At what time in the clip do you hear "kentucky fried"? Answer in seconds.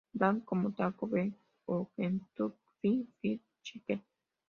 1.95-3.41